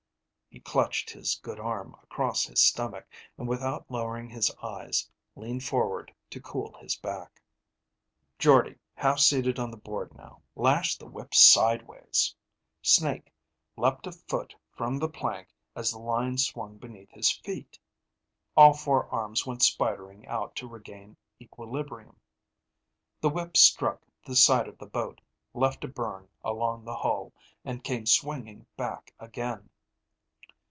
He 0.53 0.59
clutched 0.59 1.09
his 1.11 1.39
good 1.41 1.61
arm 1.61 1.95
across 2.03 2.43
his 2.43 2.61
stomach, 2.61 3.07
and 3.37 3.47
without 3.47 3.89
lowering 3.89 4.27
his 4.29 4.51
eyes, 4.61 5.09
leaned 5.33 5.63
forward 5.63 6.13
to 6.29 6.41
cool 6.41 6.77
his 6.77 6.97
back. 6.97 7.41
Jordde, 8.37 8.77
half 8.93 9.19
seated 9.19 9.59
on 9.59 9.71
the 9.71 9.77
board 9.77 10.13
now, 10.13 10.41
lashed 10.57 10.99
the 10.99 11.05
whip 11.07 11.33
sideways. 11.33 12.35
Snake 12.81 13.31
leaped 13.77 14.05
a 14.05 14.11
foot 14.11 14.53
from 14.75 14.97
the 14.97 15.07
plank 15.07 15.47
as 15.73 15.89
the 15.91 15.99
line 15.99 16.37
swung 16.37 16.77
beneath 16.77 17.11
his 17.11 17.31
feet. 17.31 17.79
All 18.57 18.73
four 18.73 19.07
arms 19.07 19.45
went 19.47 19.61
spidering 19.63 20.27
out 20.27 20.53
to 20.57 20.67
regain 20.67 21.15
equilibrium. 21.39 22.19
The 23.21 23.29
whip 23.29 23.55
struck 23.55 24.01
the 24.25 24.35
side 24.35 24.67
of 24.67 24.77
the 24.79 24.85
boat, 24.85 25.21
left 25.53 25.85
a 25.85 25.87
burn 25.87 26.27
along 26.43 26.83
the 26.83 26.97
hull, 26.97 27.31
and 27.63 27.85
came 27.85 28.05
swinging 28.05 28.65
back 28.75 29.13
again. 29.17 29.69